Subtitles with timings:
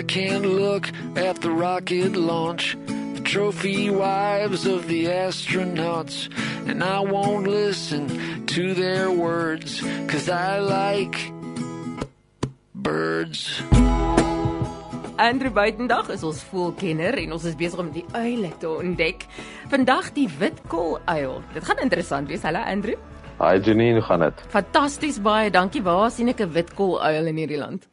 [0.00, 6.30] I can't look at the rocket launch, the trophy wives of the astronauts,
[6.66, 11.20] and I won't listen to their words, cause I like
[12.74, 13.60] birds.
[15.18, 19.28] Andrew Buitendag is ons voelkenner en ons is besig om die uile te ontdek.
[19.68, 21.42] Vandag die witkooluil.
[21.52, 22.48] Dit gaan interessant wees.
[22.48, 22.96] Hallo Andrew.
[23.36, 24.44] Hi Janine, hoe gaan dit?
[24.48, 25.52] Fantasties baie.
[25.52, 25.84] Dankie.
[25.84, 27.89] Waar sien ek 'n witkooluil in hierdie land?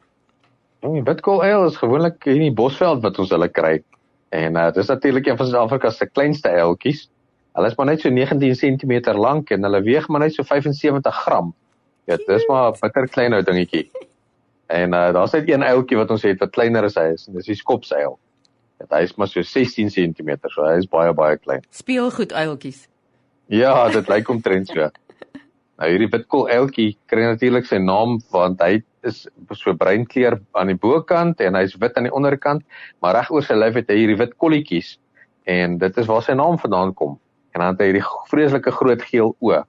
[0.88, 3.80] Die witkooluil is gewoonlik hier in die Bosveld wat ons hulle kry.
[4.36, 7.08] En uh, dit is natuurlik een van Suid-Afrika se kleinste uiltjies.
[7.58, 11.24] Hulle is maar net so 19 cm lank en hulle weeg maar net so 75
[11.26, 11.54] gram.
[12.08, 13.90] Ja, dis maar 'n bitter klein ou dingetjie.
[14.68, 17.34] En uh, daar's net een uiltjie wat ons het wat kleiner as hy is, en
[17.34, 18.20] dis die skopsuil.
[18.80, 21.64] Dit hy is maar so 16 cm, so hy is baie baie klein.
[21.70, 22.88] Speelgoed uiltjies.
[23.48, 24.90] Ja, dit lyk omtrent so.
[25.78, 30.80] Nou hierdie witkol uiltjie kry natuurlik sy naam want hy is so breinkleur aan die
[30.80, 32.64] bokant en hy's wit aan die onderkant,
[33.02, 34.98] maar reg oor sy lyf het hy hierdie wit kolletjies
[35.48, 37.18] en dit is waar sy naam vandaan kom.
[37.56, 39.62] En dan het hy hierdie vreeslike groot geel oë.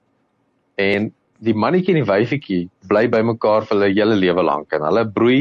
[0.79, 5.05] En die mannetjie en die wyfietjie bly bymekaar vir hulle hele lewe lank en hulle
[5.15, 5.39] broei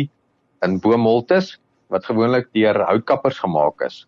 [0.66, 1.56] in boomholtes
[1.92, 4.04] wat gewoonlik deur houtkappers gemaak is.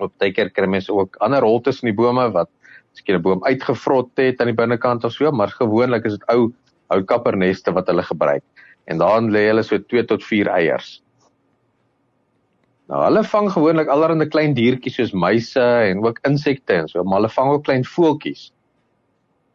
[0.00, 2.50] Op tydker kry mense ook ander holtes in die bome wat
[2.94, 6.52] skien 'n boom uitgevrot het aan die binnekant of so, maar gewoonlik is dit ou
[6.88, 8.44] houtkapperneste wat hulle gebruik.
[8.84, 11.00] En daarin lê hulle so 2 tot 4 eiers.
[12.92, 17.22] Nou hulle vang gewoonlik allerlei klein diertjies soos muise en ook insekte en so, maar
[17.22, 18.50] hulle vang ook klein voeltjies.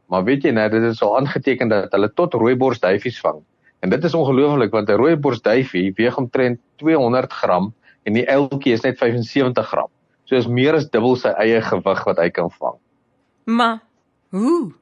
[0.09, 3.43] Maar weet jy net, dit is al aangeteken dat hulle tot rooiborsduifies vang.
[3.85, 8.81] En dit is ongelooflik want 'n rooiborsduifie weeg omtrent 200 gram en die uiltjie is
[8.81, 9.89] net 75 gram.
[10.25, 12.77] So is meer as dubbel sy eie gewig wat hy kan vang.
[13.45, 13.79] Maar
[14.29, 14.73] hoe?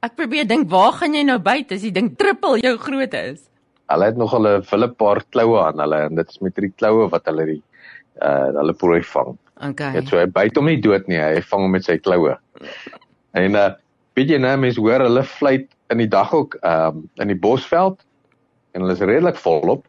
[0.00, 3.48] Ek probeer dink waar gaan jy nou byt as die ding trippel jou grootte is?
[3.92, 7.08] Hulle het nog hulle wille paar kloue aan hulle en dit is met hierdie kloue
[7.12, 7.62] wat hulle die
[8.24, 9.34] uh hulle prooi vang.
[9.70, 9.92] Okay.
[9.96, 12.36] Dit so hy byt hom nie dood nie, hy vang hom met sy kloue.
[13.36, 13.70] En uh
[14.16, 17.38] weet jy nou mense hoor hulle fluit in die dag ook ehm um, in die
[17.38, 18.00] bosveld
[18.72, 19.84] en hulle is redelik volop.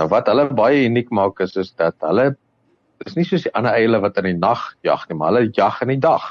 [0.00, 2.30] Nou wat hulle baie uniek maak is is dat hulle
[3.06, 5.80] is nie soos die ander eile wat in die nag jag nie, maar hulle jag
[5.84, 6.24] in die dag.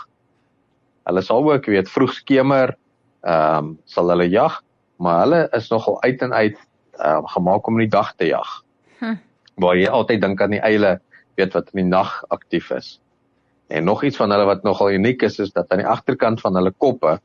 [1.10, 2.76] Hulle sal ook weet vroeg skemer
[3.28, 4.58] ehm um, sal hulle jag,
[4.98, 6.58] maar hulle is nogal uit en uit
[7.06, 8.64] um, gemaak om in die dag te jag.
[9.00, 9.16] Hm.
[9.56, 11.00] Waar jy altyd dink aan die eile
[11.40, 13.00] weet wat in die nag aktief is.
[13.70, 16.56] En nog iets van hulle wat nogal uniek is is dat aan die agterkant van
[16.56, 17.20] hulle koppe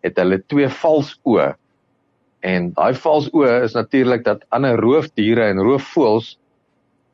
[0.00, 1.50] het hulle twee valsoë.
[2.40, 6.36] En daai valsoë is natuurlik dat ander roofdiere en roofvoëls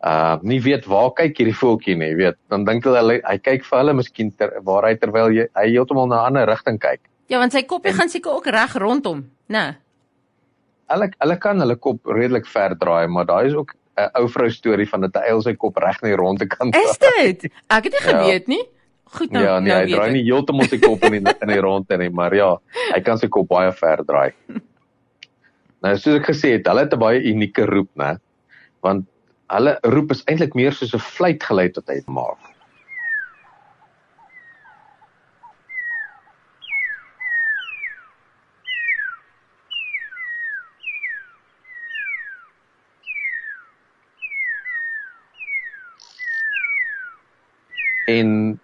[0.06, 2.36] uh nie weet waar kyk hierdie voeltjie nie, weet.
[2.52, 6.06] Dan dink hulle hy kyk vir hulle miskien ter, waar hy terwyl jy, hy heeltemal
[6.06, 7.00] na 'n ander rigting kyk.
[7.26, 9.58] Ja, want sy koppie en, gaan seker ook reg rondom, né?
[9.58, 9.74] Nee.
[10.92, 14.50] Hulle hulle kan hulle kop redelik ver draai, maar daai is ook 'n ou vrou
[14.50, 16.76] storie van dat hy eil sy kop reg na die ronde kant.
[16.76, 17.46] Is dit?
[17.72, 18.08] Ek het nie ja.
[18.08, 18.64] geweet nie.
[19.16, 19.42] Goed nou.
[19.44, 22.10] Ja, nee, nou hy draai nie heeltemal sy kop in die in die ronde nie,
[22.10, 22.56] maar ja,
[22.92, 24.32] hy kan sy kop baie ver draai.
[25.84, 28.16] Nou soos ek gesê het, hulle het 'n baie unieke roep, né?
[28.82, 29.06] Want
[29.54, 32.55] hulle roep is eintlik meer soos 'n fluitgeluid wat hy maak.
[48.06, 48.60] En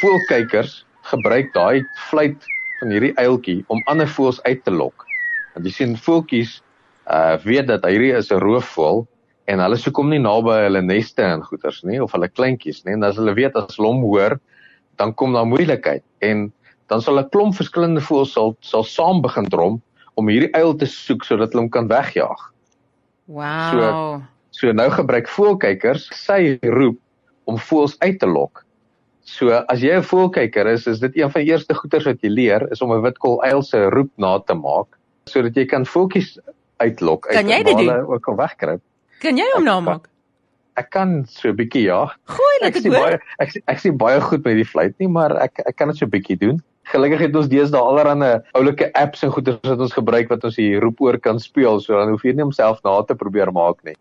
[0.00, 2.48] voelkykers gebruik daai fluit
[2.80, 5.06] van hierdie uiltjie om ander voëls uit te lok.
[5.54, 6.60] Want jy sien voeltjies
[7.06, 9.06] uh weet dat hierdie is 'n roofvoël
[9.46, 12.96] en hulle soek hom nie naby hulle neste en goeters nie of hulle kleintjies nie.
[12.96, 14.40] En as hulle weet as hulle hom hoor,
[14.98, 16.52] dan kom daar moeilikheid en
[16.90, 19.82] dan sal 'n klomp verskillende voëls sal sal saam begin drom
[20.14, 22.52] om hierdie uil te soek sodat hulle hom kan wegjaag.
[23.26, 23.70] Wow.
[23.70, 26.98] So, so nou gebruik voelkykers sy roep
[27.44, 28.65] om voëls uit te lok.
[29.26, 32.30] So as jy 'n voelkyker is, is dit een van die eerste goeters wat jy
[32.30, 34.86] leer is om 'n witkol uil se roep na te maak
[35.26, 36.38] sodat jy kan voeltjies
[36.78, 38.82] uitlok uit kan jy ook al wegkruip.
[39.18, 40.06] Kan jy hom namaak?
[40.76, 42.06] Ek kan so 'n bietjie ja.
[42.28, 45.58] Gooi dit ek baie ek ek sien baie goed met die fluit nie, maar ek
[45.66, 46.62] ek kan dit so 'n bietjie doen.
[46.84, 50.80] Gelukkig het ons deesdae allerlei oulike apps en goeters wat ons gebruik wat ons hier
[50.80, 53.96] roep oor kan speel, so dan hoef jy nie homself na te probeer maak nie.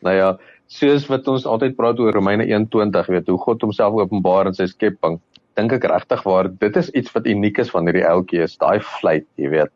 [0.00, 4.46] Nou ja, soos wat ons altyd praat oor Romeine 1:20, weet hoe God homself openbaar
[4.46, 5.20] in sy skepping.
[5.54, 8.80] Dink ek regtig waar dit is iets wat uniek is van hierdie eltjie is daai
[8.80, 9.72] fluit, jy weet.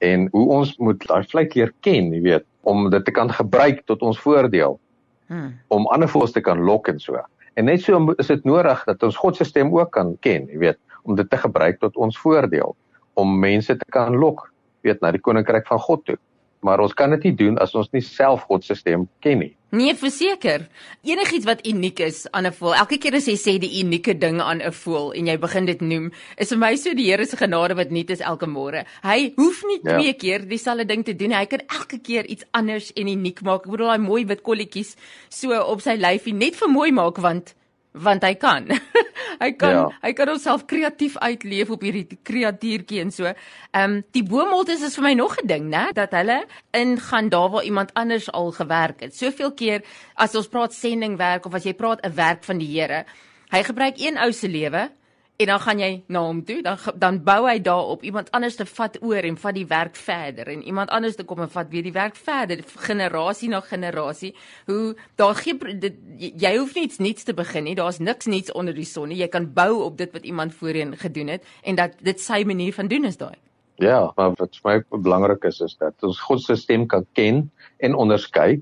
[0.00, 3.82] En hoe ons moet daai fluit leer ken, jy weet, om dit te kan gebruik
[3.86, 4.78] tot ons voordeel.
[5.26, 5.58] Hmm.
[5.68, 7.18] Om ander voëls te kan lok en so.
[7.56, 10.58] En net so is dit nodig dat ons God se stem ook kan ken, jy
[10.58, 12.76] weet, om dit te gebruik tot ons voordeel,
[13.14, 14.52] om mense te kan lok,
[14.86, 16.18] weet, na die koninkryk van God toe.
[16.60, 19.52] maar ons kan dit nie doen as ons nie self God se stem ken nie.
[19.68, 20.62] Nee, verseker.
[21.04, 22.74] Enigiets wat uniek is aan 'n voël.
[22.74, 25.80] Elke keer as jy sê die unieke ding aan 'n voël en jy begin dit
[25.80, 28.86] noem, is vir my so die Here se genade wat nuut is elke môre.
[29.02, 29.98] Hy hoef nie ja.
[29.98, 31.36] twee keer dieselfde ding te doen nie.
[31.36, 33.66] Hy kan elke keer iets anders en uniek maak.
[33.66, 34.96] Ek bedoel daai mooi wit kolletjies
[35.28, 37.54] so op sy lyfie net vir mooi maak want
[37.92, 38.68] want hy kan.
[39.42, 39.84] hy kan ja.
[40.02, 43.24] hy kan homself kreatief uitleef op hierdie kreatuurtjie en so.
[43.24, 47.50] Ehm um, die boomoltes is vir my nog 'n ding, né, dat hulle ingaan daar
[47.50, 49.16] waar iemand anders al gewerk het.
[49.16, 49.82] Soveel keer
[50.14, 53.04] as ons praat sendingwerk of as jy praat 'n werk van die Here,
[53.50, 54.90] hy gebruik een ou se lewe
[55.38, 58.64] en dan gaan jy na hom toe dan dan bou hy daarop iemand anders te
[58.66, 61.86] vat oor en vat die werk verder en iemand anders te kom en vat weer
[61.86, 62.64] die werk verder.
[62.88, 64.32] Generasie na generasie
[64.66, 67.76] hoe daar geen dit, jy hoef niks niets te begin nie.
[67.78, 69.20] Daar's niks niets onder die son nie.
[69.22, 72.74] Jy kan bou op dit wat iemand voorheen gedoen het en dat dit sy manier
[72.74, 73.36] van doen is daai.
[73.78, 77.44] Ja maar wat vir my belangrik is is dat ons God se stem kan ken
[77.78, 78.56] en onderskei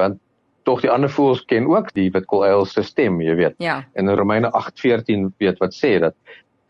[0.00, 0.23] want
[0.64, 3.54] tog die ander voels ken ook die witkooluil se stem, jy weet.
[3.62, 3.82] Ja.
[3.92, 6.16] En in Romeine 8:14 weet wat sê dat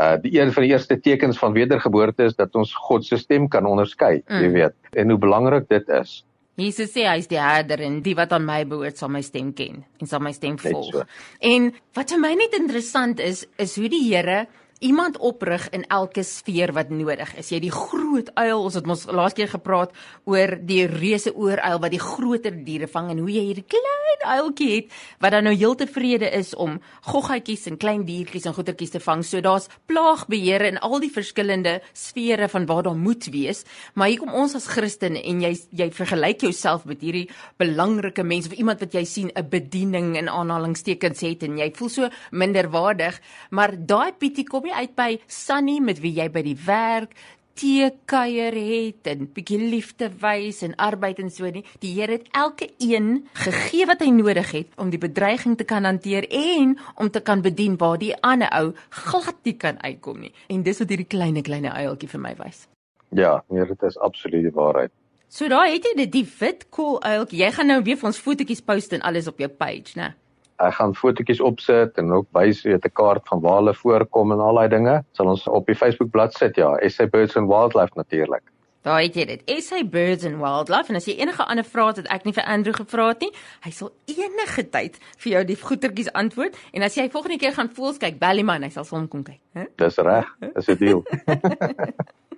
[0.02, 3.48] uh die een van die eerste tekens van wedergeboorte is dat ons God se stem
[3.48, 4.40] kan onderskei, mm.
[4.42, 4.74] jy weet.
[4.92, 6.24] En hoe belangrik dit is.
[6.54, 9.52] Jesus sê hy is die herder en die wat aan my behoort sal my stem
[9.58, 10.92] ken en sal my stem volg.
[10.92, 11.06] So.
[11.42, 14.44] En wat vir my net interessant is, is hoe die Here
[14.84, 17.50] iemand oprig in elke sfeer wat nodig is.
[17.54, 19.94] Jy die groot uil, ons het mos laas keer gepraat
[20.28, 24.70] oor die reuse ooruil wat die groter diere vang en hoe jy hierdie klein uiltjie
[24.74, 24.92] het
[25.22, 26.78] wat dan nou heeltevrede is om
[27.08, 29.24] goggetjies en klein diertjies en goetertjies te vang.
[29.24, 33.64] So daar's plaagbeheer in al die verskillende sfere van waar daar moet wees.
[33.94, 37.26] Maar hier kom ons as Christene en jy jy vergelyk jouself met hierdie
[37.60, 41.88] belangrike mense of iemand wat jy sien 'n bediening in aanhalingstekens het en jy voel
[41.88, 43.20] so minderwaardig,
[43.50, 47.14] maar daai pietie kom jy uit by Sunny met wie jy by die werk
[47.54, 51.64] tee kuier het en bietjie liefde wys en arbeid en so nie.
[51.82, 55.86] Die Here het elke een gegee wat hy nodig het om die bedreiging te kan
[55.86, 60.34] hanteer en om te kan bedien waar die ander ou glad nie kan uitkom nie.
[60.50, 62.66] En dis wat hierdie kleine kleine uiltjie vir my wys.
[63.14, 64.90] Ja, nee, dit is absoluut die waarheid.
[65.30, 67.40] So daai het jy dit die wit cool uiltjie.
[67.42, 70.12] Jy gaan nou weer vir ons fotootjies post en alles op jou page, né?
[70.58, 74.40] Ek gaan fotootjies opsit en ook wys weet 'n kaart van waar hulle voorkom en
[74.40, 77.94] al daai dinge sal ons op die Facebook bladsy sit ja SA Birds and Wildlife
[77.96, 78.42] natuurlik
[78.84, 79.42] Daar het jy dit.
[79.64, 82.44] SA Birds and Wildlife en as jy enige ander vrae het wat ek nie vir
[82.44, 83.30] Andrew gevra het nie,
[83.64, 87.72] hy sal enige tyd vir jou die goetertjies antwoord en as jy volgende keer gaan
[87.72, 89.64] voels kyk, bel hom hy sal soms kom kyk, hè?
[89.80, 90.28] Dis reg.
[90.52, 91.00] Dis 'n deal.